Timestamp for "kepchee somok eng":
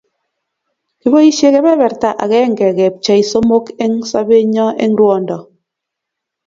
2.77-3.95